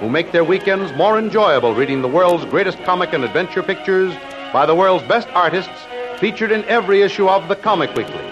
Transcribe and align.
who 0.00 0.08
make 0.10 0.32
their 0.32 0.44
weekends 0.44 0.92
more 0.92 1.18
enjoyable 1.18 1.74
reading 1.74 2.02
the 2.02 2.08
world's 2.08 2.44
greatest 2.46 2.78
comic 2.84 3.12
and 3.12 3.24
adventure 3.24 3.62
pictures 3.62 4.14
by 4.52 4.66
the 4.66 4.74
world's 4.74 5.06
best 5.06 5.28
artists 5.28 5.86
featured 6.18 6.52
in 6.52 6.64
every 6.64 7.02
issue 7.02 7.28
of 7.28 7.48
the 7.48 7.56
Comic 7.56 7.94
Weekly. 7.94 8.24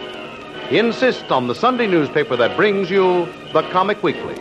Insist 0.71 1.31
on 1.31 1.47
the 1.47 1.55
Sunday 1.55 1.87
newspaper 1.87 2.37
that 2.37 2.57
brings 2.57 2.91
you 2.91 3.27
the 3.53 3.63
Comic 3.71 4.03
Weekly. 4.03 4.35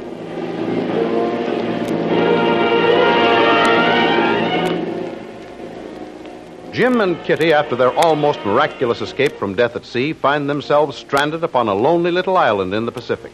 Jim 6.73 7.01
and 7.01 7.23
Kitty, 7.23 7.53
after 7.53 7.75
their 7.75 7.91
almost 7.91 8.39
miraculous 8.39 8.99
escape 8.99 9.33
from 9.33 9.53
death 9.53 9.75
at 9.75 9.85
sea, 9.85 10.11
find 10.11 10.49
themselves 10.49 10.97
stranded 10.97 11.43
upon 11.43 11.67
a 11.67 11.73
lonely 11.73 12.09
little 12.09 12.35
island 12.35 12.73
in 12.73 12.85
the 12.85 12.91
Pacific. 12.91 13.31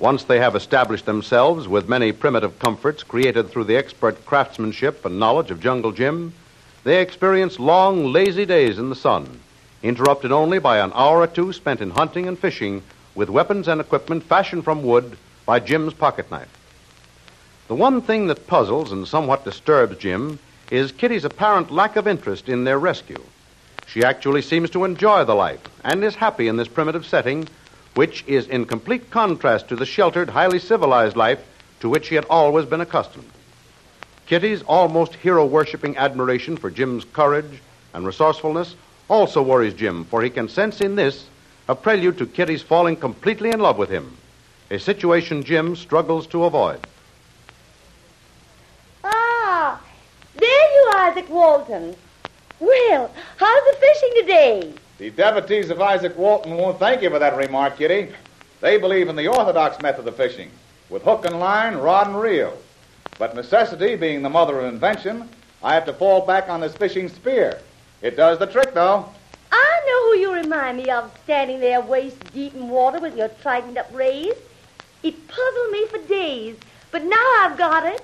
Once 0.00 0.24
they 0.24 0.38
have 0.38 0.56
established 0.56 1.04
themselves 1.04 1.68
with 1.68 1.86
many 1.86 2.10
primitive 2.10 2.58
comforts 2.58 3.02
created 3.02 3.50
through 3.50 3.64
the 3.64 3.76
expert 3.76 4.24
craftsmanship 4.24 5.04
and 5.04 5.20
knowledge 5.20 5.50
of 5.50 5.60
Jungle 5.60 5.92
Jim, 5.92 6.32
they 6.84 7.02
experience 7.02 7.58
long, 7.58 8.10
lazy 8.10 8.46
days 8.46 8.78
in 8.78 8.88
the 8.88 8.96
sun, 8.96 9.40
interrupted 9.82 10.32
only 10.32 10.58
by 10.58 10.78
an 10.78 10.90
hour 10.94 11.18
or 11.18 11.26
two 11.26 11.52
spent 11.52 11.82
in 11.82 11.90
hunting 11.90 12.26
and 12.26 12.38
fishing 12.38 12.82
with 13.14 13.28
weapons 13.28 13.68
and 13.68 13.78
equipment 13.78 14.24
fashioned 14.24 14.64
from 14.64 14.82
wood 14.82 15.18
by 15.44 15.60
Jim's 15.60 15.92
pocket 15.92 16.30
knife. 16.30 16.48
The 17.68 17.74
one 17.74 18.00
thing 18.00 18.28
that 18.28 18.46
puzzles 18.46 18.92
and 18.92 19.06
somewhat 19.06 19.44
disturbs 19.44 19.98
Jim 19.98 20.38
is 20.70 20.92
Kitty's 20.92 21.26
apparent 21.26 21.70
lack 21.70 21.96
of 21.96 22.08
interest 22.08 22.48
in 22.48 22.64
their 22.64 22.78
rescue. 22.78 23.22
She 23.86 24.02
actually 24.02 24.40
seems 24.40 24.70
to 24.70 24.84
enjoy 24.84 25.24
the 25.24 25.34
life 25.34 25.60
and 25.84 26.02
is 26.02 26.14
happy 26.14 26.48
in 26.48 26.56
this 26.56 26.68
primitive 26.68 27.04
setting, 27.04 27.48
which 27.94 28.24
is 28.26 28.46
in 28.46 28.64
complete 28.64 29.10
contrast 29.10 29.68
to 29.68 29.76
the 29.76 29.86
sheltered, 29.86 30.30
highly 30.30 30.58
civilized 30.58 31.16
life 31.16 31.40
to 31.80 31.88
which 31.88 32.06
she 32.06 32.14
had 32.14 32.26
always 32.30 32.66
been 32.66 32.80
accustomed. 32.80 33.30
Kitty's 34.26 34.62
almost 34.62 35.14
hero 35.14 35.44
worshipping 35.44 35.96
admiration 35.96 36.56
for 36.56 36.70
Jim's 36.70 37.04
courage 37.04 37.60
and 37.92 38.06
resourcefulness 38.06 38.76
also 39.08 39.42
worries 39.42 39.74
Jim, 39.74 40.04
for 40.04 40.22
he 40.22 40.30
can 40.30 40.48
sense 40.48 40.80
in 40.80 40.94
this 40.94 41.26
a 41.68 41.74
prelude 41.74 42.18
to 42.18 42.26
Kitty's 42.26 42.62
falling 42.62 42.96
completely 42.96 43.50
in 43.50 43.60
love 43.60 43.76
with 43.76 43.90
him, 43.90 44.16
a 44.70 44.78
situation 44.78 45.42
Jim 45.42 45.74
struggles 45.74 46.26
to 46.28 46.44
avoid. 46.44 46.80
Ah, 49.02 49.80
there 50.36 50.48
you 50.48 50.92
are, 50.94 51.12
Izaak 51.12 51.28
Walton. 51.28 51.96
Well, 52.60 53.12
how's 53.36 53.64
the 53.64 53.76
fishing 53.80 54.10
today? 54.16 54.72
The 55.00 55.08
devotees 55.08 55.70
of 55.70 55.78
Izaak 55.78 56.14
Walton 56.16 56.58
won't 56.58 56.78
thank 56.78 57.00
you 57.00 57.08
for 57.08 57.18
that 57.18 57.34
remark, 57.34 57.78
Kitty. 57.78 58.12
They 58.60 58.76
believe 58.76 59.08
in 59.08 59.16
the 59.16 59.28
orthodox 59.28 59.80
method 59.80 60.06
of 60.06 60.14
fishing, 60.14 60.50
with 60.90 61.04
hook 61.04 61.24
and 61.24 61.40
line, 61.40 61.76
rod 61.76 62.08
and 62.08 62.20
reel. 62.20 62.54
But 63.18 63.34
necessity 63.34 63.96
being 63.96 64.20
the 64.20 64.28
mother 64.28 64.60
of 64.60 64.66
invention, 64.66 65.26
I 65.62 65.72
have 65.72 65.86
to 65.86 65.94
fall 65.94 66.26
back 66.26 66.50
on 66.50 66.60
this 66.60 66.76
fishing 66.76 67.08
spear. 67.08 67.62
It 68.02 68.14
does 68.14 68.38
the 68.38 68.46
trick, 68.46 68.74
though. 68.74 69.08
I 69.50 69.80
know 69.86 70.12
who 70.12 70.18
you 70.18 70.34
remind 70.34 70.76
me 70.76 70.90
of 70.90 71.10
standing 71.24 71.60
there 71.60 71.80
waist 71.80 72.18
deep 72.34 72.54
in 72.54 72.68
water 72.68 73.00
with 73.00 73.16
your 73.16 73.28
tightened 73.28 73.78
up 73.78 73.88
rays. 73.94 74.34
It 75.02 75.28
puzzled 75.28 75.70
me 75.70 75.86
for 75.86 75.98
days, 76.08 76.58
but 76.90 77.06
now 77.06 77.34
I've 77.38 77.56
got 77.56 77.86
it. 77.86 78.02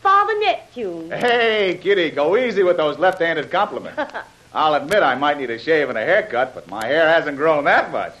Father 0.00 0.38
Neptune. 0.38 1.10
Hey, 1.10 1.80
Kitty, 1.82 2.12
go 2.12 2.36
easy 2.36 2.62
with 2.62 2.76
those 2.76 3.00
left-handed 3.00 3.50
compliments. 3.50 4.00
I'll 4.56 4.72
admit 4.72 5.02
I 5.02 5.14
might 5.14 5.36
need 5.36 5.50
a 5.50 5.58
shave 5.58 5.90
and 5.90 5.98
a 5.98 6.00
haircut, 6.00 6.54
but 6.54 6.66
my 6.70 6.86
hair 6.86 7.06
hasn't 7.06 7.36
grown 7.36 7.64
that 7.64 7.92
much. 7.92 8.14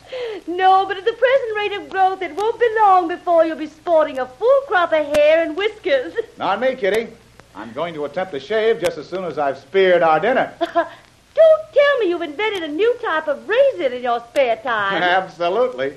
No, 0.46 0.84
but 0.84 0.98
at 0.98 1.06
the 1.06 1.14
present 1.14 1.56
rate 1.56 1.72
of 1.72 1.88
growth, 1.88 2.20
it 2.20 2.36
won't 2.36 2.60
be 2.60 2.68
long 2.78 3.08
before 3.08 3.46
you'll 3.46 3.56
be 3.56 3.66
sporting 3.66 4.18
a 4.18 4.26
full 4.26 4.60
crop 4.66 4.92
of 4.92 5.06
hair 5.16 5.42
and 5.42 5.56
whiskers. 5.56 6.12
Not 6.36 6.60
me, 6.60 6.74
Kitty. 6.74 7.08
I'm 7.54 7.72
going 7.72 7.94
to 7.94 8.04
attempt 8.04 8.34
a 8.34 8.40
shave 8.40 8.82
just 8.82 8.98
as 8.98 9.08
soon 9.08 9.24
as 9.24 9.38
I've 9.38 9.56
speared 9.56 10.02
our 10.02 10.20
dinner. 10.20 10.52
Don't 10.60 11.72
tell 11.72 11.98
me 12.00 12.10
you've 12.10 12.20
invented 12.20 12.64
a 12.64 12.68
new 12.68 12.94
type 13.00 13.28
of 13.28 13.48
razor 13.48 13.94
in 13.94 14.02
your 14.02 14.20
spare 14.28 14.56
time. 14.56 15.02
Absolutely. 15.02 15.94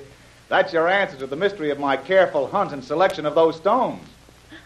That's 0.48 0.72
your 0.72 0.88
answer 0.88 1.18
to 1.18 1.26
the 1.26 1.36
mystery 1.36 1.68
of 1.68 1.78
my 1.78 1.98
careful 1.98 2.46
hunt 2.46 2.72
and 2.72 2.82
selection 2.82 3.26
of 3.26 3.34
those 3.34 3.56
stones. 3.56 4.08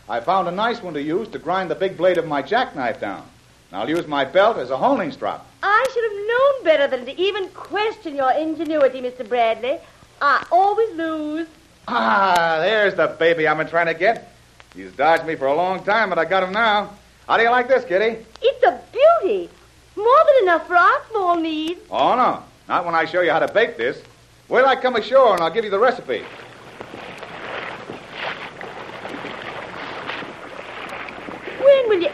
I 0.08 0.20
found 0.20 0.46
a 0.46 0.52
nice 0.52 0.80
one 0.80 0.94
to 0.94 1.02
use 1.02 1.26
to 1.30 1.40
grind 1.40 1.68
the 1.68 1.74
big 1.74 1.96
blade 1.96 2.18
of 2.18 2.28
my 2.28 2.42
jackknife 2.42 3.00
down. 3.00 3.26
And 3.74 3.82
I'll 3.82 3.90
use 3.90 4.06
my 4.06 4.24
belt 4.24 4.56
as 4.58 4.70
a 4.70 4.76
holding 4.76 5.10
strap. 5.10 5.44
I 5.60 5.84
should 5.92 6.04
have 6.04 6.28
known 6.28 6.64
better 6.64 6.96
than 6.96 7.06
to 7.06 7.20
even 7.20 7.48
question 7.48 8.14
your 8.14 8.30
ingenuity, 8.30 9.00
Mr. 9.00 9.28
Bradley. 9.28 9.80
I 10.22 10.46
always 10.52 10.94
lose. 10.94 11.48
Ah, 11.88 12.58
there's 12.60 12.94
the 12.94 13.08
baby 13.18 13.48
I've 13.48 13.58
been 13.58 13.66
trying 13.66 13.86
to 13.86 13.94
get. 13.94 14.32
He's 14.76 14.92
dodged 14.92 15.26
me 15.26 15.34
for 15.34 15.46
a 15.46 15.56
long 15.56 15.82
time, 15.82 16.08
but 16.08 16.20
I 16.20 16.24
got 16.24 16.44
him 16.44 16.52
now. 16.52 16.90
How 17.26 17.36
do 17.36 17.42
you 17.42 17.50
like 17.50 17.66
this, 17.66 17.84
Kitty? 17.84 18.24
It's 18.40 18.62
a 18.62 18.80
beauty. 18.92 19.50
More 19.96 20.24
than 20.24 20.44
enough 20.44 20.68
for 20.68 20.76
our 20.76 21.02
small 21.10 21.34
needs. 21.34 21.80
Oh, 21.90 22.14
no. 22.14 22.44
Not 22.68 22.86
when 22.86 22.94
I 22.94 23.06
show 23.06 23.22
you 23.22 23.32
how 23.32 23.40
to 23.40 23.52
bake 23.52 23.76
this. 23.76 24.00
Wait 24.48 24.60
till 24.60 24.68
I 24.68 24.76
come 24.76 24.94
ashore 24.94 25.32
and 25.32 25.42
I'll 25.42 25.50
give 25.50 25.64
you 25.64 25.70
the 25.72 25.80
recipe. 25.80 26.22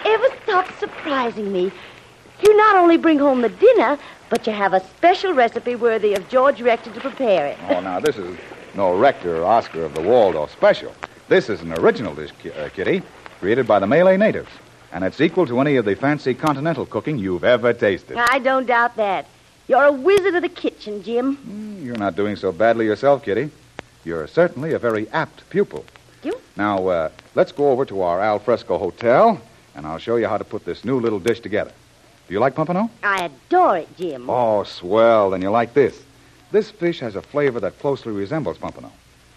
Ever 0.05 0.27
stop 0.45 0.79
surprising 0.79 1.53
me? 1.53 1.71
You 2.43 2.57
not 2.57 2.77
only 2.77 2.97
bring 2.97 3.19
home 3.19 3.43
the 3.43 3.49
dinner, 3.49 3.99
but 4.29 4.47
you 4.47 4.53
have 4.53 4.73
a 4.73 4.81
special 4.97 5.35
recipe 5.35 5.75
worthy 5.75 6.15
of 6.15 6.29
George 6.29 6.61
Rector 6.63 6.93
to 6.93 7.01
prepare 7.01 7.47
it. 7.49 7.59
Oh, 7.69 7.81
now, 7.81 8.01
this 8.01 8.17
is 8.17 8.39
no 8.75 8.97
Rector 8.97 9.39
or 9.43 9.45
Oscar 9.45 9.85
of 9.85 9.95
the 9.95 10.01
Waldorf 10.01 10.51
special. 10.53 10.95
This 11.29 11.49
is 11.49 11.61
an 11.61 11.73
original 11.79 12.15
dish, 12.15 12.31
uh, 12.59 12.69
Kitty, 12.75 13.03
created 13.41 13.67
by 13.67 13.79
the 13.79 13.87
Malay 13.87 14.17
natives. 14.17 14.49
And 14.93 15.05
it's 15.05 15.21
equal 15.21 15.47
to 15.47 15.61
any 15.61 15.77
of 15.77 15.85
the 15.85 15.95
fancy 15.95 16.35
continental 16.35 16.87
cooking 16.87 17.19
you've 17.19 17.45
ever 17.45 17.73
tasted. 17.73 18.17
I 18.17 18.39
don't 18.41 18.67
doubt 18.67 18.97
that. 18.97 19.27
You're 19.69 19.85
a 19.85 19.93
wizard 19.93 20.35
of 20.35 20.43
the 20.43 20.49
kitchen, 20.49 21.03
Jim. 21.03 21.37
Mm, 21.37 21.85
You're 21.85 21.97
not 21.97 22.17
doing 22.17 22.35
so 22.35 22.51
badly 22.51 22.87
yourself, 22.87 23.23
Kitty. 23.25 23.51
You're 24.05 24.27
certainly 24.27 24.73
a 24.73 24.79
very 24.79 25.09
apt 25.11 25.49
pupil. 25.51 25.85
You? 26.25 26.41
Now, 26.57 26.89
uh, 26.89 27.09
let's 27.35 27.53
go 27.53 27.71
over 27.71 27.85
to 27.85 28.03
our 28.03 28.21
al 28.21 28.39
fresco 28.41 28.79
hotel, 28.79 29.41
and 29.75 29.87
I'll 29.87 29.99
show 29.99 30.17
you 30.17 30.27
how 30.27 30.39
to 30.39 30.45
put 30.45 30.65
this 30.65 30.85
new 30.85 31.01
little 31.01 31.21
dish 31.21 31.41
together. 31.41 31.73
Do 32.29 32.35
you 32.35 32.41
like 32.41 32.55
pompano? 32.55 32.91
I 33.03 33.25
adore 33.25 33.79
it, 33.79 33.97
Jim. 33.97 34.31
Oh, 34.31 34.63
swell. 34.63 35.31
Then 35.31 35.43
you 35.43 35.51
like 35.51 35.75
this. 35.75 36.01
This 36.53 36.71
fish 36.71 37.01
has 37.01 37.17
a 37.17 37.23
flavor 37.23 37.61
that 37.61 37.79
closely 37.79 38.13
resembles 38.13 38.59
pompano, 38.59 38.93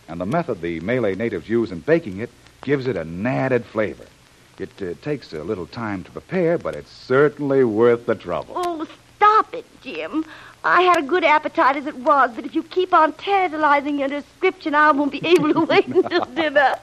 and 0.08 0.20
the 0.20 0.26
method 0.26 0.62
the 0.62 0.80
Malay 0.80 1.16
natives 1.16 1.48
use 1.48 1.72
in 1.72 1.80
baking 1.80 2.20
it 2.20 2.30
gives 2.62 2.88
it 2.88 2.98
an 2.98 3.26
added 3.26 3.66
flavor. 3.66 4.06
It 4.60 4.70
uh, 4.82 4.94
takes 5.02 5.34
a 5.34 5.44
little 5.44 5.66
time 5.68 6.04
to 6.04 6.12
prepare, 6.12 6.58
but 6.58 6.76
it's 6.76 6.92
certainly 6.92 7.64
worth 7.64 8.06
the 8.06 8.16
trouble. 8.16 8.54
Oh, 8.56 8.88
stop 9.18 9.54
it, 9.54 9.66
Jim. 9.82 10.26
I 10.64 10.82
had 10.84 11.00
a 11.00 11.08
good 11.08 11.24
appetite 11.24 11.76
as 11.76 11.88
it 11.88 11.98
was, 11.98 12.32
but 12.36 12.46
if 12.46 12.56
you 12.56 12.64
keep 12.64 12.94
on 12.94 13.14
tantalizing 13.14 14.00
your 14.00 14.08
description, 14.08 14.76
I 14.76 14.92
won't 14.92 15.12
be 15.12 15.26
able 15.26 15.54
to 15.54 15.62
wait 15.66 15.88
until 15.88 16.26
dinner. 16.26 16.76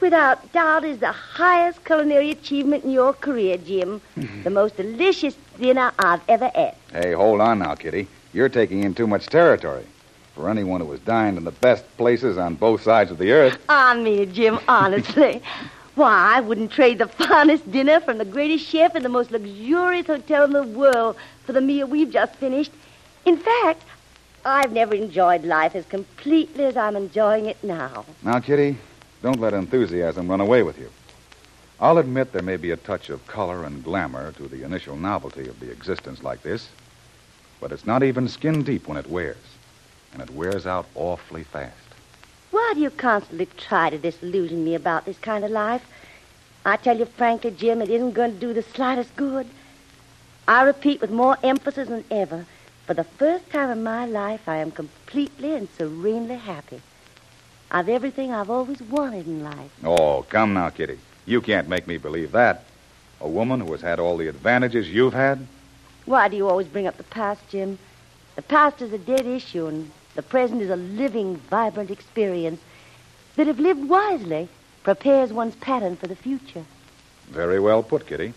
Without 0.00 0.52
doubt, 0.52 0.84
is 0.84 0.98
the 0.98 1.12
highest 1.12 1.84
culinary 1.84 2.30
achievement 2.30 2.84
in 2.84 2.90
your 2.90 3.12
career, 3.12 3.56
Jim. 3.56 4.00
Mm-hmm. 4.16 4.42
the 4.42 4.50
most 4.50 4.76
delicious 4.76 5.36
dinner 5.58 5.92
I've 5.98 6.22
ever 6.28 6.50
had. 6.54 6.74
Hey, 6.92 7.12
hold 7.12 7.40
on 7.40 7.58
now, 7.60 7.74
Kitty. 7.74 8.08
You're 8.32 8.48
taking 8.48 8.84
in 8.84 8.94
too 8.94 9.06
much 9.06 9.26
territory. 9.26 9.84
For 10.34 10.48
anyone 10.48 10.80
who 10.80 10.90
has 10.92 11.00
dined 11.00 11.38
in 11.38 11.44
the 11.44 11.50
best 11.50 11.84
places 11.96 12.38
on 12.38 12.54
both 12.54 12.82
sides 12.82 13.10
of 13.10 13.18
the 13.18 13.32
earth. 13.32 13.58
I 13.68 13.94
mean 14.00 14.20
it, 14.20 14.32
Jim, 14.32 14.58
honestly. 14.68 15.42
Why, 15.96 16.36
I 16.36 16.40
wouldn't 16.40 16.70
trade 16.70 16.98
the 16.98 17.08
finest 17.28 17.70
dinner 17.70 18.00
from 18.00 18.18
the 18.18 18.24
greatest 18.24 18.64
chef 18.64 18.94
in 18.96 19.02
the 19.02 19.08
most 19.08 19.30
luxurious 19.32 20.06
hotel 20.06 20.44
in 20.44 20.52
the 20.52 20.62
world 20.62 21.16
for 21.44 21.52
the 21.52 21.60
meal 21.60 21.86
we've 21.86 22.10
just 22.10 22.34
finished. 22.36 22.72
In 23.26 23.36
fact, 23.36 23.82
I've 24.44 24.72
never 24.72 24.94
enjoyed 24.94 25.44
life 25.44 25.74
as 25.74 25.84
completely 25.86 26.64
as 26.64 26.76
I'm 26.76 26.96
enjoying 26.96 27.46
it 27.46 27.62
now. 27.62 28.06
Now, 28.22 28.40
Kitty, 28.40 28.78
don't 29.22 29.40
let 29.40 29.54
enthusiasm 29.54 30.28
run 30.28 30.40
away 30.40 30.62
with 30.62 30.78
you. 30.78 30.90
I'll 31.78 31.98
admit 31.98 32.32
there 32.32 32.42
may 32.42 32.56
be 32.56 32.70
a 32.70 32.76
touch 32.76 33.08
of 33.10 33.26
color 33.26 33.64
and 33.64 33.82
glamour 33.82 34.32
to 34.32 34.48
the 34.48 34.64
initial 34.64 34.96
novelty 34.96 35.48
of 35.48 35.60
the 35.60 35.70
existence 35.70 36.22
like 36.22 36.42
this. 36.42 36.68
But 37.60 37.72
it's 37.72 37.86
not 37.86 38.02
even 38.02 38.28
skin 38.28 38.62
deep 38.62 38.86
when 38.88 38.96
it 38.96 39.08
wears. 39.08 39.36
And 40.12 40.22
it 40.22 40.30
wears 40.30 40.66
out 40.66 40.86
awfully 40.94 41.44
fast. 41.44 41.74
Why 42.50 42.72
do 42.74 42.80
you 42.80 42.90
constantly 42.90 43.46
try 43.56 43.90
to 43.90 43.98
disillusion 43.98 44.64
me 44.64 44.74
about 44.74 45.04
this 45.04 45.18
kind 45.18 45.44
of 45.44 45.50
life? 45.50 45.84
I 46.64 46.76
tell 46.76 46.98
you 46.98 47.06
frankly, 47.06 47.52
Jim, 47.52 47.80
it 47.80 47.88
isn't 47.88 48.12
going 48.12 48.34
to 48.34 48.40
do 48.40 48.52
the 48.52 48.62
slightest 48.62 49.14
good. 49.16 49.46
I 50.48 50.62
repeat 50.62 51.00
with 51.00 51.10
more 51.10 51.38
emphasis 51.42 51.88
than 51.88 52.04
ever, 52.10 52.44
for 52.86 52.94
the 52.94 53.04
first 53.04 53.48
time 53.50 53.70
in 53.70 53.84
my 53.84 54.04
life, 54.04 54.48
I 54.48 54.56
am 54.56 54.72
completely 54.72 55.54
and 55.54 55.68
serenely 55.78 56.36
happy. 56.36 56.82
I've 57.70 57.88
everything 57.88 58.32
I've 58.32 58.50
always 58.50 58.80
wanted 58.82 59.26
in 59.26 59.44
life. 59.44 59.70
Oh, 59.84 60.22
come 60.28 60.54
now, 60.54 60.70
Kitty. 60.70 60.98
You 61.24 61.40
can't 61.40 61.68
make 61.68 61.86
me 61.86 61.98
believe 61.98 62.32
that. 62.32 62.64
A 63.20 63.28
woman 63.28 63.60
who 63.60 63.70
has 63.72 63.80
had 63.80 64.00
all 64.00 64.16
the 64.16 64.28
advantages 64.28 64.88
you've 64.88 65.12
had? 65.12 65.46
Why 66.06 66.28
do 66.28 66.36
you 66.36 66.48
always 66.48 66.66
bring 66.66 66.86
up 66.86 66.96
the 66.96 67.04
past, 67.04 67.46
Jim? 67.48 67.78
The 68.34 68.42
past 68.42 68.82
is 68.82 68.92
a 68.92 68.98
dead 68.98 69.26
issue, 69.26 69.66
and 69.66 69.90
the 70.16 70.22
present 70.22 70.62
is 70.62 70.70
a 70.70 70.76
living, 70.76 71.36
vibrant 71.36 71.90
experience 71.90 72.60
that, 73.36 73.46
if 73.46 73.58
lived 73.58 73.88
wisely, 73.88 74.48
prepares 74.82 75.32
one's 75.32 75.54
pattern 75.56 75.96
for 75.96 76.06
the 76.08 76.16
future. 76.16 76.64
Very 77.28 77.60
well 77.60 77.82
put, 77.82 78.06
Kitty. 78.06 78.32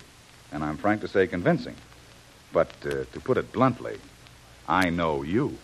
And 0.51 0.63
I'm 0.63 0.77
frank 0.77 1.01
to 1.01 1.07
say 1.07 1.25
convincing. 1.25 1.75
But 2.51 2.69
uh, 2.85 3.05
to 3.11 3.19
put 3.23 3.37
it 3.37 3.51
bluntly, 3.51 3.97
I 4.67 4.91
know 4.91 5.23
you. 5.23 5.57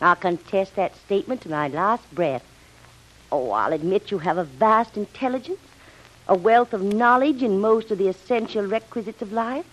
I'll 0.00 0.16
contest 0.16 0.76
that 0.76 0.96
statement 0.96 1.42
to 1.42 1.50
my 1.50 1.68
last 1.68 2.10
breath. 2.14 2.44
Oh, 3.32 3.50
I'll 3.52 3.72
admit 3.72 4.10
you 4.10 4.18
have 4.18 4.36
a 4.36 4.44
vast 4.44 4.98
intelligence, 4.98 5.58
a 6.28 6.34
wealth 6.36 6.74
of 6.74 6.82
knowledge 6.82 7.42
in 7.42 7.62
most 7.62 7.90
of 7.90 7.96
the 7.96 8.08
essential 8.08 8.62
requisites 8.62 9.22
of 9.22 9.32
life. 9.32 9.64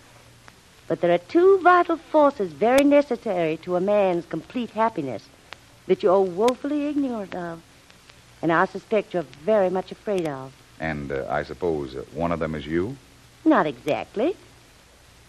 But 0.88 1.01
there 1.01 1.13
are 1.13 1.17
two 1.17 1.59
vital 1.59 1.97
forces 1.97 2.53
very 2.53 2.85
necessary 2.85 3.57
to 3.57 3.75
a 3.75 3.81
man's 3.81 4.25
complete 4.25 4.69
happiness 4.69 5.27
that 5.88 6.01
you're 6.01 6.21
woefully 6.21 6.88
ignorant 6.88 7.35
of, 7.35 7.61
and 8.41 8.50
I 8.53 8.63
suspect 8.63 9.13
you're 9.13 9.23
very 9.44 9.69
much 9.69 9.91
afraid 9.91 10.25
of. 10.25 10.53
And 10.79 11.12
uh, 11.12 11.25
I 11.29 11.44
suppose 11.44 11.97
uh, 11.97 12.05
one 12.13 12.31
of 12.31 12.39
them 12.39 12.55
is 12.55 12.65
you? 12.65 12.95
Not 13.44 13.67
exactly, 13.67 14.38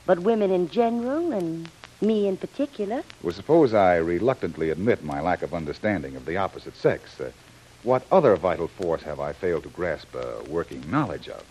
but 0.06 0.20
women 0.20 0.52
in 0.52 0.70
general 0.70 1.32
and 1.32 1.68
me 2.00 2.28
in 2.28 2.36
particular. 2.36 3.02
Well, 3.24 3.34
suppose 3.34 3.74
I 3.74 3.96
reluctantly 3.96 4.70
admit 4.70 5.02
my 5.02 5.20
lack 5.20 5.42
of 5.42 5.52
understanding 5.52 6.14
of 6.14 6.26
the 6.26 6.36
opposite 6.36 6.76
sex. 6.76 7.18
Uh, 7.20 7.32
what 7.82 8.02
other 8.12 8.36
vital 8.36 8.68
force 8.68 9.02
have 9.02 9.20
I 9.20 9.32
failed 9.32 9.62
to 9.62 9.68
grasp 9.70 10.14
a 10.14 10.42
working 10.48 10.84
knowledge 10.90 11.28
of? 11.28 11.42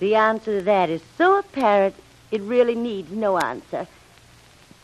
The 0.00 0.14
answer 0.14 0.58
to 0.58 0.64
that 0.64 0.90
is 0.90 1.02
so 1.16 1.38
apparent 1.38 1.94
it 2.30 2.42
really 2.42 2.74
needs 2.74 3.10
no 3.10 3.38
answer. 3.38 3.86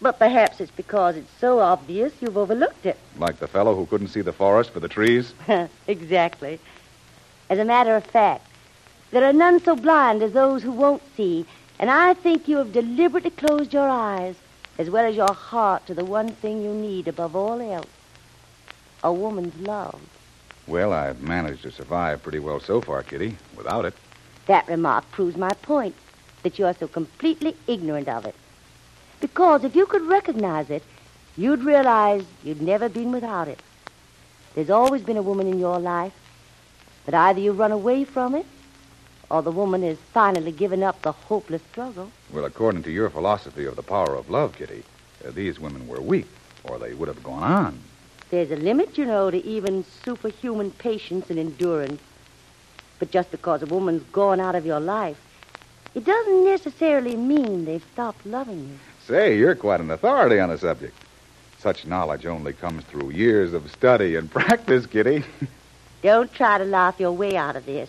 But 0.00 0.18
perhaps 0.18 0.60
it's 0.60 0.72
because 0.72 1.16
it's 1.16 1.30
so 1.40 1.60
obvious 1.60 2.12
you've 2.20 2.38
overlooked 2.38 2.86
it. 2.86 2.98
Like 3.18 3.38
the 3.38 3.48
fellow 3.48 3.76
who 3.76 3.86
couldn't 3.86 4.08
see 4.08 4.22
the 4.22 4.32
forest 4.32 4.70
for 4.70 4.80
the 4.80 4.88
trees? 4.88 5.32
exactly. 5.86 6.58
As 7.48 7.58
a 7.58 7.64
matter 7.64 7.94
of 7.94 8.04
fact, 8.04 8.46
there 9.10 9.24
are 9.24 9.32
none 9.32 9.60
so 9.60 9.76
blind 9.76 10.22
as 10.22 10.32
those 10.32 10.62
who 10.62 10.72
won't 10.72 11.02
see, 11.16 11.46
and 11.78 11.90
I 11.90 12.14
think 12.14 12.48
you 12.48 12.56
have 12.56 12.72
deliberately 12.72 13.30
closed 13.30 13.72
your 13.72 13.88
eyes, 13.88 14.34
as 14.78 14.90
well 14.90 15.04
as 15.04 15.14
your 15.14 15.32
heart, 15.32 15.86
to 15.86 15.94
the 15.94 16.04
one 16.04 16.28
thing 16.28 16.62
you 16.62 16.72
need 16.72 17.06
above 17.06 17.36
all 17.36 17.60
else 17.60 17.86
a 19.04 19.12
woman's 19.12 19.54
love. 19.60 20.00
Well, 20.66 20.93
I've 20.93 21.22
managed 21.22 21.62
to 21.62 21.70
survive 21.70 22.22
pretty 22.22 22.38
well 22.38 22.58
so 22.58 22.81
far, 22.81 23.02
Kitty, 23.02 23.37
without 23.56 23.84
it. 23.84 23.94
That 24.46 24.66
remark 24.69 25.11
proves 25.11 25.37
my 25.37 25.52
point 25.62 25.94
that 26.43 26.58
you 26.58 26.66
are 26.66 26.75
so 26.75 26.88
completely 26.88 27.56
ignorant 27.66 28.08
of 28.08 28.25
it. 28.25 28.34
Because 29.20 29.64
if 29.64 29.76
you 29.76 29.87
could 29.87 30.02
recognize 30.02 30.70
it, 30.70 30.82
you'd 31.37 31.62
realize 31.62 32.25
you'd 32.43 32.62
never 32.62 32.88
been 32.88 33.12
without 33.12 33.49
it. 33.49 33.58
There's 34.55 34.70
always 34.70 35.02
been 35.02 35.16
a 35.16 35.22
woman 35.22 35.46
in 35.46 35.58
your 35.58 35.78
life, 35.78 36.12
but 37.05 37.14
either 37.14 37.40
you 37.40 37.52
run 37.52 37.72
away 37.72 38.05
from 38.05 38.34
it, 38.34 38.46
or 39.31 39.43
the 39.43 39.50
woman 39.50 39.82
has 39.82 39.99
finally 40.12 40.52
given 40.52 40.82
up 40.82 41.02
the 41.02 41.12
hopeless 41.12 41.62
struggle. 41.72 42.10
Well, 42.31 42.44
according 42.44 42.84
to 42.84 42.90
your 42.90 43.10
philosophy 43.10 43.64
of 43.64 43.76
the 43.76 43.82
power 43.82 44.14
of 44.14 44.31
love, 44.31 44.55
Kitty, 44.56 44.82
uh, 45.26 45.31
these 45.31 45.58
women 45.58 45.88
were 45.88 46.00
weak, 46.00 46.26
or 46.64 46.78
they 46.78 46.94
would 46.94 47.08
have 47.08 47.22
gone 47.22 47.43
on. 47.43 47.81
There's 48.34 48.50
a 48.50 48.56
limit, 48.56 48.98
you 48.98 49.04
know, 49.04 49.31
to 49.31 49.36
even 49.46 49.84
superhuman 50.04 50.72
patience 50.72 51.31
and 51.31 51.38
endurance. 51.38 52.02
But 52.98 53.12
just 53.12 53.31
because 53.31 53.62
a 53.62 53.66
woman's 53.66 54.02
gone 54.10 54.40
out 54.40 54.56
of 54.56 54.66
your 54.66 54.81
life, 54.81 55.20
it 55.94 56.04
doesn't 56.04 56.44
necessarily 56.44 57.14
mean 57.14 57.64
they've 57.64 57.86
stopped 57.92 58.26
loving 58.26 58.70
you. 58.70 58.78
Say, 59.06 59.38
you're 59.38 59.54
quite 59.54 59.78
an 59.78 59.92
authority 59.92 60.40
on 60.40 60.48
the 60.48 60.58
subject. 60.58 60.96
Such 61.60 61.86
knowledge 61.86 62.26
only 62.26 62.52
comes 62.52 62.82
through 62.86 63.10
years 63.10 63.52
of 63.52 63.70
study 63.70 64.16
and 64.16 64.28
practice, 64.32 64.84
Kitty. 64.86 65.22
Don't 66.02 66.32
try 66.34 66.58
to 66.58 66.64
laugh 66.64 66.98
your 66.98 67.12
way 67.12 67.36
out 67.36 67.54
of 67.54 67.66
this. 67.66 67.88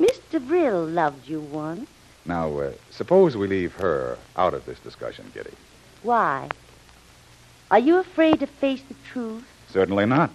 Mr. 0.00 0.44
Brill 0.44 0.84
loved 0.84 1.28
you 1.28 1.38
once. 1.38 1.88
Now, 2.24 2.58
uh, 2.58 2.72
suppose 2.90 3.36
we 3.36 3.46
leave 3.46 3.72
her 3.74 4.18
out 4.36 4.52
of 4.52 4.66
this 4.66 4.80
discussion, 4.80 5.30
Kitty. 5.32 5.54
Why? 6.02 6.48
Are 7.72 7.78
you 7.78 7.96
afraid 7.96 8.40
to 8.40 8.46
face 8.46 8.82
the 8.86 8.94
truth? 9.10 9.46
Certainly 9.70 10.04
not. 10.04 10.30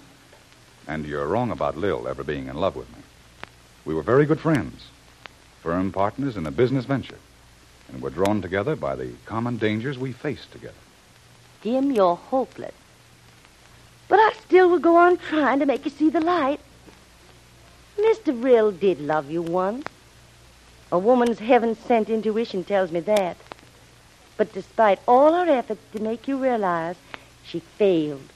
And 0.87 1.05
you're 1.05 1.27
wrong 1.27 1.51
about 1.51 1.77
Lil 1.77 2.07
ever 2.07 2.23
being 2.23 2.47
in 2.47 2.55
love 2.55 2.75
with 2.75 2.89
me. 2.89 3.03
We 3.85 3.93
were 3.93 4.01
very 4.01 4.25
good 4.25 4.39
friends, 4.39 4.87
firm 5.61 5.91
partners 5.91 6.35
in 6.35 6.47
a 6.47 6.51
business 6.51 6.85
venture, 6.85 7.19
and 7.89 8.01
were 8.01 8.09
drawn 8.09 8.41
together 8.41 8.75
by 8.75 8.95
the 8.95 9.11
common 9.25 9.57
dangers 9.57 9.99
we 9.99 10.13
faced 10.13 10.51
together. 10.51 10.73
Jim, 11.61 11.91
you're 11.91 12.15
hopeless. 12.15 12.73
But 14.07 14.19
I 14.19 14.33
still 14.43 14.67
will 14.71 14.79
go 14.79 14.95
on 14.95 15.17
trying 15.17 15.59
to 15.59 15.67
make 15.67 15.85
you 15.85 15.91
see 15.91 16.09
the 16.09 16.21
light. 16.21 16.59
Mr. 17.99 18.43
Rill 18.43 18.71
did 18.71 18.99
love 18.99 19.29
you 19.29 19.43
once. 19.43 19.85
A 20.91 20.97
woman's 20.97 21.37
heaven 21.37 21.75
sent 21.75 22.09
intuition 22.09 22.63
tells 22.63 22.91
me 22.91 23.01
that. 23.01 23.37
But 24.37 24.53
despite 24.53 24.99
all 25.07 25.35
our 25.35 25.47
efforts 25.47 25.81
to 25.93 26.01
make 26.01 26.27
you 26.27 26.41
realize, 26.41 26.95
she 27.47 27.59
failed. 27.59 28.29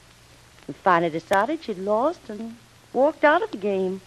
And 0.66 0.76
finally 0.76 1.10
decided 1.10 1.62
she'd 1.62 1.78
lost 1.78 2.28
and 2.28 2.56
walked 2.92 3.24
out 3.24 3.42
of 3.42 3.50
the 3.50 3.56
game. 3.56 4.00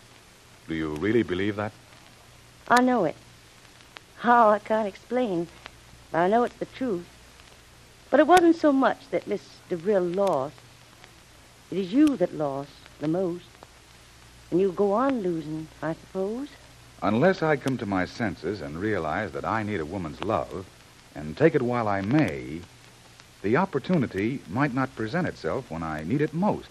Do 0.67 0.75
you 0.75 0.95
really 0.95 1.23
believe 1.23 1.57
that? 1.57 1.71
I 2.67 2.81
know 2.81 3.05
it. 3.05 3.15
How, 4.17 4.49
I 4.49 4.59
can't 4.59 4.87
explain. 4.87 5.47
But 6.11 6.19
I 6.19 6.27
know 6.27 6.43
it's 6.43 6.55
the 6.55 6.65
truth. 6.65 7.05
But 8.09 8.19
it 8.19 8.27
wasn't 8.27 8.55
so 8.55 8.71
much 8.71 9.09
that 9.11 9.27
Miss 9.27 9.41
DeVril 9.69 10.15
lost. 10.15 10.55
It 11.71 11.77
is 11.77 11.91
you 11.91 12.15
that 12.17 12.33
lost 12.33 12.71
the 12.99 13.07
most. 13.07 13.45
And 14.49 14.59
you'll 14.59 14.71
go 14.71 14.93
on 14.93 15.21
losing, 15.21 15.67
I 15.81 15.93
suppose. 15.93 16.47
Unless 17.01 17.43
I 17.43 17.57
come 17.57 17.77
to 17.77 17.85
my 17.85 18.05
senses 18.05 18.61
and 18.61 18.77
realize 18.77 19.31
that 19.33 19.45
I 19.45 19.63
need 19.63 19.79
a 19.79 19.85
woman's 19.85 20.21
love, 20.21 20.65
and 21.13 21.35
take 21.35 21.55
it 21.55 21.61
while 21.61 21.87
I 21.87 22.01
may, 22.01 22.61
the 23.45 23.57
opportunity 23.57 24.39
might 24.49 24.73
not 24.73 24.95
present 24.95 25.27
itself 25.27 25.69
when 25.69 25.83
I 25.83 26.03
need 26.03 26.19
it 26.19 26.33
most. 26.33 26.67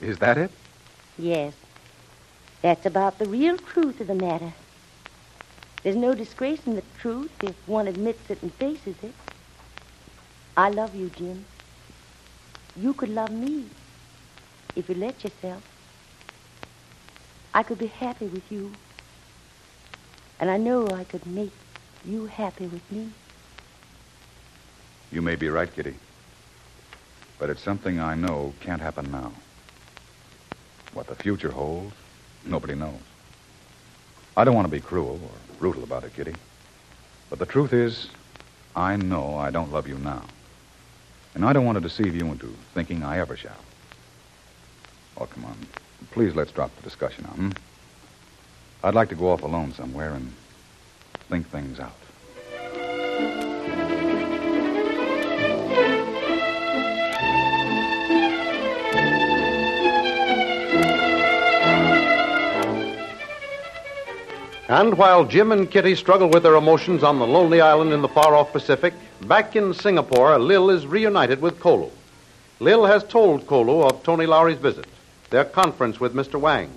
Is 0.00 0.16
that 0.16 0.38
it? 0.38 0.50
Yes. 1.18 1.52
That's 2.62 2.86
about 2.86 3.18
the 3.18 3.26
real 3.26 3.58
truth 3.58 4.00
of 4.00 4.06
the 4.06 4.14
matter. 4.14 4.54
There's 5.82 5.96
no 5.96 6.14
disgrace 6.14 6.66
in 6.66 6.74
the 6.74 6.82
truth 7.02 7.30
if 7.44 7.54
one 7.68 7.86
admits 7.86 8.30
it 8.30 8.40
and 8.40 8.50
faces 8.54 8.94
it. 9.02 9.12
I 10.56 10.70
love 10.70 10.96
you, 10.96 11.10
Jim. 11.18 11.44
You 12.78 12.94
could 12.94 13.10
love 13.10 13.30
me 13.30 13.66
if 14.76 14.88
you 14.88 14.94
let 14.94 15.22
yourself. 15.22 15.62
I 17.52 17.62
could 17.62 17.78
be 17.78 17.88
happy 17.88 18.24
with 18.24 18.50
you. 18.50 18.72
And 20.40 20.48
I 20.50 20.56
know 20.56 20.86
I 20.86 21.04
could 21.04 21.26
make 21.26 21.52
you 22.06 22.24
happy 22.24 22.64
with 22.64 22.90
me. 22.90 23.10
You 25.12 25.22
may 25.22 25.36
be 25.36 25.48
right, 25.48 25.72
Kitty. 25.72 25.94
But 27.38 27.50
it's 27.50 27.62
something 27.62 27.98
I 27.98 28.14
know 28.14 28.52
can't 28.60 28.80
happen 28.80 29.10
now. 29.10 29.32
What 30.92 31.06
the 31.06 31.14
future 31.14 31.50
holds, 31.50 31.94
nobody 32.44 32.74
knows. 32.74 33.00
I 34.36 34.44
don't 34.44 34.54
want 34.54 34.66
to 34.66 34.72
be 34.72 34.80
cruel 34.80 35.20
or 35.22 35.56
brutal 35.58 35.82
about 35.82 36.04
it, 36.04 36.14
Kitty. 36.14 36.34
But 37.28 37.38
the 37.38 37.46
truth 37.46 37.72
is, 37.72 38.08
I 38.76 38.96
know 38.96 39.36
I 39.36 39.50
don't 39.50 39.72
love 39.72 39.88
you 39.88 39.98
now. 39.98 40.22
And 41.34 41.44
I 41.44 41.52
don't 41.52 41.64
want 41.64 41.76
to 41.76 41.80
deceive 41.80 42.14
you 42.14 42.26
into 42.26 42.54
thinking 42.74 43.02
I 43.02 43.18
ever 43.18 43.36
shall. 43.36 43.52
Oh, 45.16 45.26
come 45.26 45.44
on. 45.44 45.56
Please 46.12 46.34
let's 46.34 46.52
drop 46.52 46.74
the 46.76 46.82
discussion 46.82 47.24
now, 47.24 47.30
hmm? 47.30 47.50
I'd 48.82 48.94
like 48.94 49.10
to 49.10 49.14
go 49.14 49.30
off 49.30 49.42
alone 49.42 49.72
somewhere 49.74 50.12
and 50.14 50.32
think 51.28 51.48
things 51.48 51.78
out. 51.78 51.92
And 64.70 64.96
while 64.96 65.24
Jim 65.24 65.50
and 65.50 65.68
Kitty 65.68 65.96
struggle 65.96 66.28
with 66.28 66.44
their 66.44 66.54
emotions 66.54 67.02
on 67.02 67.18
the 67.18 67.26
lonely 67.26 67.60
island 67.60 67.92
in 67.92 68.02
the 68.02 68.08
far 68.08 68.36
off 68.36 68.52
Pacific, 68.52 68.94
Back 69.22 69.56
in 69.56 69.74
Singapore, 69.74 70.38
Lil 70.38 70.70
is 70.70 70.86
reunited 70.86 71.42
with 71.42 71.58
Kolu. 71.58 71.90
Lil 72.60 72.84
has 72.84 73.02
told 73.02 73.48
Kolu 73.48 73.82
of 73.82 74.04
Tony 74.04 74.26
Lowry's 74.26 74.58
visit, 74.58 74.86
their 75.30 75.44
conference 75.44 75.98
with 75.98 76.14
Mr. 76.14 76.38
Wang, 76.38 76.70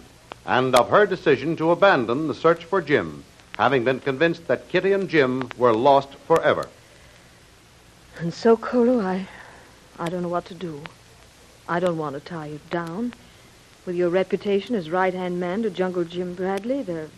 and 0.47 0.75
of 0.75 0.89
her 0.89 1.05
decision 1.05 1.55
to 1.57 1.69
abandon 1.69 2.27
the 2.27 2.33
search 2.33 2.65
for 2.65 2.81
Jim, 2.81 3.23
having 3.59 3.83
been 3.83 3.99
convinced 3.99 4.47
that 4.47 4.69
Kitty 4.69 4.91
and 4.91 5.07
Jim 5.07 5.47
were 5.55 5.71
lost 5.71 6.15
forever. 6.25 6.67
And 8.17 8.33
so, 8.33 8.57
Kolu, 8.57 9.05
I, 9.05 9.27
I 9.99 10.09
don't 10.09 10.23
know 10.23 10.29
what 10.29 10.45
to 10.45 10.55
do. 10.55 10.81
I 11.69 11.79
don't 11.79 11.99
want 11.99 12.15
to 12.15 12.19
tie 12.19 12.47
you 12.47 12.59
down. 12.71 13.13
With 13.85 13.95
your 13.95 14.09
reputation 14.09 14.73
as 14.73 14.89
right-hand 14.89 15.39
man 15.39 15.61
to 15.61 15.69
Jungle 15.69 16.05
Jim 16.05 16.33
Bradley, 16.33 16.81
there 16.81 17.09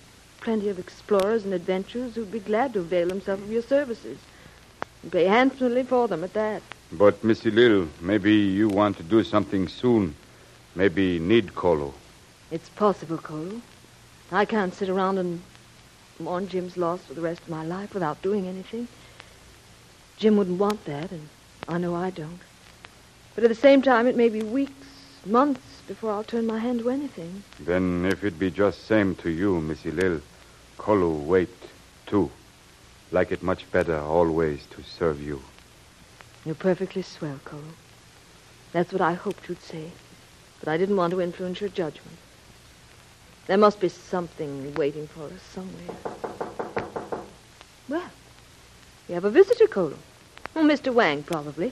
plenty 0.46 0.70
of 0.70 0.78
explorers 0.78 1.44
and 1.44 1.54
adventurers 1.56 2.14
who'd 2.14 2.32
be 2.32 2.40
glad 2.40 2.72
to 2.72 2.80
avail 2.80 3.08
themselves 3.08 3.42
of 3.42 3.52
your 3.52 3.64
services. 3.64 4.20
And 5.02 5.12
pay 5.12 5.26
handsomely 5.26 5.84
for 5.84 6.08
them 6.08 6.24
at 6.24 6.34
that. 6.34 6.62
But, 6.92 7.24
Missy 7.24 7.50
Lil, 7.50 7.88
maybe 8.00 8.32
you 8.32 8.70
want 8.70 8.96
to 8.98 9.04
do 9.04 9.24
something 9.24 9.68
soon. 9.68 10.16
Maybe 10.76 11.18
need 11.18 11.56
Kolu. 11.56 11.92
It's 12.52 12.70
possible, 12.70 13.18
Kolu. 13.18 13.60
I 14.32 14.46
can't 14.46 14.74
sit 14.74 14.88
around 14.88 15.18
and 15.18 15.42
mourn 16.20 16.48
Jim's 16.48 16.78
loss 16.78 17.02
for 17.02 17.16
the 17.16 17.22
rest 17.22 17.42
of 17.42 17.50
my 17.50 17.66
life 17.66 17.94
without 17.96 18.22
doing 18.22 18.48
anything. 18.48 18.88
Jim 20.18 20.38
wouldn't 20.38 20.60
want 20.60 20.86
that, 20.86 21.12
and 21.12 21.28
I 21.68 21.80
know 21.80 21.96
I 21.96 22.12
don't. 22.12 22.40
But 23.34 23.44
at 23.44 23.50
the 23.50 23.56
same 23.56 23.82
time, 23.82 24.06
it 24.06 24.16
may 24.16 24.30
be 24.30 24.44
weeks, 24.44 24.88
months 25.26 25.82
before 25.88 26.12
I'll 26.12 26.24
turn 26.24 26.46
my 26.46 26.60
hand 26.60 26.80
to 26.80 26.92
anything. 26.92 27.44
Then 27.60 28.06
if 28.06 28.24
it 28.24 28.38
be 28.38 28.52
just 28.52 28.86
same 28.86 29.16
to 29.16 29.30
you, 29.30 29.60
Missy 29.60 29.92
Lil, 29.92 30.22
Kolu 30.78 31.26
wait, 31.26 31.50
too. 32.06 32.30
Like 33.12 33.32
it 33.32 33.44
much 33.44 33.70
better 33.72 33.98
always 34.00 34.66
to 34.72 34.84
serve 34.84 35.22
you. 35.22 35.42
You're 36.46 36.56
perfectly 36.56 37.02
swell, 37.02 37.40
Cole. 37.46 37.62
That's 38.72 38.92
what 38.92 39.02
I 39.02 39.14
hoped 39.14 39.48
you'd 39.48 39.62
say. 39.62 39.92
But 40.60 40.70
I 40.70 40.78
didn't 40.78 40.98
want 40.98 41.12
to 41.12 41.22
influence 41.22 41.62
your 41.62 41.70
judgment. 41.70 42.18
There 43.48 43.58
must 43.58 43.80
be 43.80 43.90
something 43.90 44.74
waiting 44.76 45.08
for 45.08 45.26
us 45.26 45.42
somewhere. 45.54 45.96
Well, 47.88 48.10
we 49.08 49.14
have 49.14 49.26
a 49.26 49.30
visitor, 49.30 49.68
Cole. 49.68 49.94
Oh, 50.56 50.64
Mr. 50.64 50.94
Wang, 50.94 51.24
probably. 51.24 51.72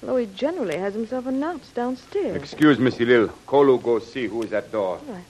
Although 0.00 0.16
he 0.18 0.26
generally 0.26 0.76
has 0.76 0.94
himself 0.94 1.26
announced 1.26 1.74
downstairs. 1.74 2.36
Excuse 2.36 2.78
Missy 2.78 3.04
Lil. 3.04 3.28
Kolu 3.46 3.82
go 3.82 3.98
see 3.98 4.26
who 4.26 4.42
is 4.42 4.52
at 4.52 4.70
door. 4.70 5.00
All 5.06 5.14
right. 5.14 5.24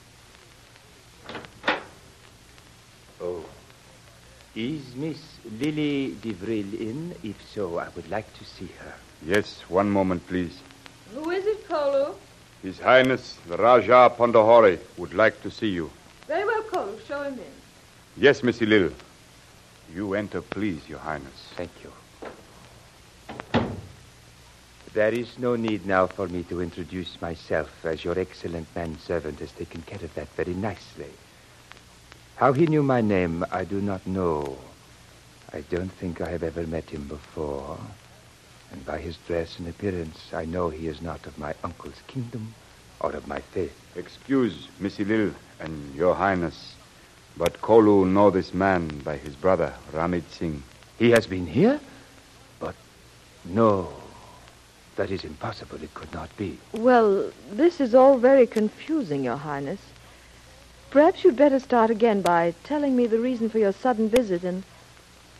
Is 4.55 4.95
Miss 4.95 5.17
Lily 5.59 6.15
DeVril 6.21 6.79
in? 6.79 7.13
If 7.23 7.35
so, 7.53 7.77
I 7.77 7.89
would 7.93 8.09
like 8.09 8.33
to 8.37 8.45
see 8.45 8.69
her. 8.79 8.93
Yes, 9.25 9.59
one 9.67 9.89
moment, 9.89 10.25
please. 10.27 10.57
Who 11.13 11.29
is 11.29 11.45
it, 11.45 11.67
Kolu? 11.67 12.15
His 12.63 12.79
Highness, 12.79 13.37
the 13.49 13.57
Rajah 13.57 14.13
Pandahori, 14.17 14.79
would 14.95 15.13
like 15.13 15.41
to 15.43 15.51
see 15.51 15.67
you. 15.67 15.91
Very 16.25 16.45
well, 16.45 16.63
Kolu. 16.63 17.05
Show 17.05 17.21
him 17.23 17.33
in. 17.33 17.53
Yes, 18.15 18.43
Missy 18.43 18.65
Lil. 18.65 18.93
You 19.93 20.13
enter, 20.13 20.41
please, 20.41 20.87
Your 20.87 20.99
Highness. 20.99 21.51
Thank 21.57 21.71
you. 21.83 21.91
There 24.93 25.13
is 25.13 25.37
no 25.37 25.57
need 25.57 25.85
now 25.85 26.07
for 26.07 26.29
me 26.29 26.43
to 26.43 26.61
introduce 26.61 27.19
myself, 27.19 27.85
as 27.85 28.05
your 28.05 28.17
excellent 28.17 28.73
manservant 28.73 29.39
has 29.39 29.51
taken 29.51 29.81
care 29.81 30.01
of 30.01 30.13
that 30.13 30.29
very 30.29 30.53
nicely. 30.53 31.11
How 32.35 32.51
he 32.51 32.67
knew 32.67 32.83
my 32.83 32.99
name, 32.99 33.45
I 33.49 33.63
do 33.63 33.79
not 33.79 34.05
know. 34.05 34.57
I 35.53 35.61
don't 35.61 35.91
think 35.91 36.19
I 36.19 36.27
have 36.29 36.43
ever 36.43 36.67
met 36.67 36.89
him 36.89 37.07
before. 37.07 37.77
And 38.71 38.85
by 38.85 38.97
his 38.97 39.15
dress 39.25 39.57
and 39.57 39.69
appearance, 39.69 40.33
I 40.33 40.43
know 40.43 40.69
he 40.69 40.87
is 40.87 41.01
not 41.01 41.25
of 41.27 41.37
my 41.37 41.53
uncle's 41.63 42.01
kingdom 42.07 42.53
or 42.99 43.13
of 43.13 43.25
my 43.25 43.39
faith. 43.39 43.73
Excuse, 43.95 44.67
Missy 44.81 45.05
Lil, 45.05 45.31
and 45.61 45.95
Your 45.95 46.13
Highness, 46.13 46.75
but 47.37 47.61
Kolu 47.61 48.05
know 48.05 48.29
this 48.29 48.53
man 48.53 48.89
by 49.05 49.15
his 49.15 49.35
brother, 49.35 49.73
Ramit 49.93 50.29
Singh. 50.29 50.61
He 50.99 51.11
has 51.11 51.25
been 51.27 51.47
here? 51.47 51.79
But 52.59 52.75
no, 53.45 53.93
that 54.97 55.09
is 55.09 55.23
impossible. 55.23 55.81
It 55.81 55.93
could 55.93 56.13
not 56.13 56.35
be. 56.35 56.57
Well, 56.73 57.31
this 57.49 57.79
is 57.79 57.95
all 57.95 58.17
very 58.17 58.45
confusing, 58.45 59.23
Your 59.23 59.37
Highness. 59.37 59.79
Perhaps 60.95 61.25
you'd 61.25 61.35
better 61.35 61.59
start 61.59 61.89
again 61.89 62.21
by 62.21 62.53
telling 62.63 62.95
me 62.95 63.05
the 63.05 63.19
reason 63.19 63.49
for 63.49 63.59
your 63.59 63.73
sudden 63.73 64.07
visit 64.07 64.45
and 64.45 64.63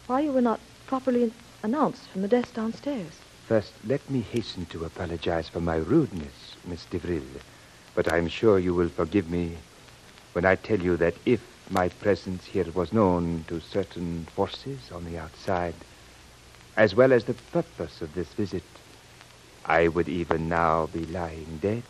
why 0.05 0.19
you 0.19 0.33
were 0.33 0.41
not 0.41 0.59
properly 0.85 1.31
announced 1.63 2.09
from 2.09 2.23
the 2.23 2.27
desk 2.27 2.55
downstairs. 2.55 3.13
First, 3.47 3.71
let 3.87 4.09
me 4.09 4.19
hasten 4.19 4.65
to 4.65 4.83
apologize 4.83 5.47
for 5.47 5.61
my 5.61 5.77
rudeness, 5.77 6.57
Miss 6.65 6.83
DeVril. 6.91 7.23
But 7.93 8.11
I'm 8.11 8.27
sure 8.27 8.59
you 8.59 8.73
will 8.73 8.89
forgive 8.89 9.29
me 9.29 9.55
when 10.33 10.43
I 10.43 10.55
tell 10.55 10.81
you 10.81 10.97
that 10.97 11.15
if 11.25 11.41
my 11.69 11.87
presence 11.87 12.43
here 12.43 12.69
was 12.73 12.91
known 12.91 13.45
to 13.47 13.61
certain 13.61 14.27
forces 14.35 14.91
on 14.91 15.05
the 15.05 15.17
outside, 15.17 15.75
as 16.75 16.95
well 16.95 17.13
as 17.13 17.23
the 17.23 17.33
purpose 17.53 18.01
of 18.01 18.13
this 18.13 18.27
visit, 18.33 18.63
I 19.65 19.87
would 19.87 20.09
even 20.09 20.49
now 20.49 20.87
be 20.87 21.05
lying 21.05 21.59
dead 21.61 21.83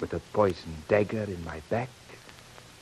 with 0.00 0.12
a 0.12 0.20
poisoned 0.34 0.86
dagger 0.88 1.24
in 1.24 1.42
my 1.46 1.62
back 1.70 1.88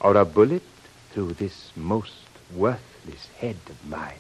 or 0.01 0.17
a 0.17 0.25
bullet 0.25 0.63
through 1.11 1.33
this 1.35 1.71
most 1.77 2.13
worthless 2.55 3.29
head 3.39 3.57
of 3.69 3.89
mine. 3.89 4.19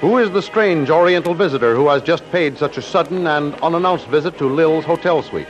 Who 0.00 0.16
is 0.16 0.30
the 0.30 0.40
strange 0.40 0.88
Oriental 0.88 1.34
visitor 1.34 1.74
who 1.74 1.88
has 1.88 2.02
just 2.02 2.24
paid 2.32 2.56
such 2.56 2.78
a 2.78 2.82
sudden 2.82 3.26
and 3.26 3.54
unannounced 3.56 4.06
visit 4.06 4.38
to 4.38 4.46
Lil's 4.46 4.86
hotel 4.86 5.22
suite? 5.22 5.48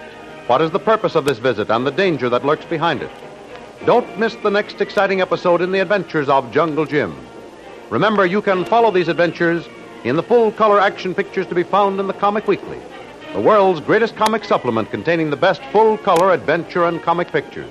What 0.49 0.61
is 0.61 0.73
the 0.73 0.81
purpose 0.81 1.15
of 1.15 1.25
this 1.25 1.39
visit 1.39 1.71
and 1.71 1.87
the 1.87 1.93
danger 1.93 2.29
that 2.29 2.45
lurks 2.45 2.65
behind 2.65 3.01
it? 3.01 3.11
Don't 3.87 4.19
miss 4.19 4.35
the 4.35 4.51
next 4.51 4.81
exciting 4.81 5.21
episode 5.21 5.63
in 5.63 5.71
the 5.71 5.79
adventures 5.79 6.29
of 6.29 6.51
Jungle 6.51 6.85
Jim. 6.85 7.17
Remember, 7.91 8.27
you 8.27 8.43
can 8.43 8.65
follow 8.65 8.91
these 8.91 9.07
adventures 9.07 9.69
in 10.05 10.17
the 10.17 10.23
full 10.23 10.51
color 10.53 10.81
action 10.81 11.15
pictures 11.15 11.47
to 11.47 11.55
be 11.55 11.63
found 11.63 12.01
in 12.01 12.07
the 12.07 12.13
Comic 12.13 12.47
Weekly, 12.47 12.79
the 13.33 13.41
world's 13.41 13.81
greatest 13.81 14.17
comic 14.17 14.45
supplement 14.45 14.91
containing 14.91 15.31
the 15.31 15.37
best 15.37 15.63
full 15.73 15.99
color 15.99 16.33
adventure 16.33 16.85
and 16.85 17.03
comic 17.03 17.31
pictures. 17.31 17.71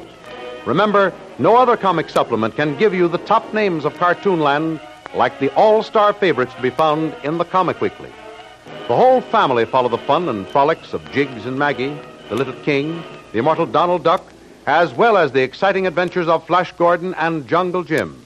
Remember, 0.65 1.12
no 1.38 1.57
other 1.57 1.75
comic 1.75 2.09
supplement 2.09 2.55
can 2.55 2.77
give 2.77 2.93
you 2.93 3.07
the 3.07 3.17
top 3.19 3.53
names 3.53 3.86
of 3.86 3.93
Cartoonland 3.95 4.79
like 5.15 5.39
the 5.39 5.53
all 5.55 5.81
star 5.83 6.13
favorites 6.13 6.53
to 6.53 6.62
be 6.62 6.69
found 6.69 7.15
in 7.24 7.38
the 7.38 7.45
Comic 7.45 7.81
Weekly. 7.81 8.12
The 8.88 8.95
whole 8.95 9.21
family 9.21 9.65
follow 9.65 9.89
the 9.89 9.98
fun 9.98 10.29
and 10.29 10.48
frolics 10.48 10.93
of 10.93 11.12
Jiggs 11.12 11.45
and 11.45 11.57
Maggie, 11.57 11.98
the 12.29 12.36
Little 12.36 12.53
King, 12.63 13.03
the 13.31 13.39
immortal 13.39 13.65
Donald 13.65 14.03
Duck, 14.03 14.24
as 14.67 14.93
well 14.93 15.17
as 15.17 15.31
the 15.31 15.41
exciting 15.41 15.88
adventures 15.88 16.27
of 16.27 16.45
Flash 16.45 16.71
Gordon 16.74 17.13
and 17.15 17.48
Jungle 17.48 17.83
Jim. 17.83 18.25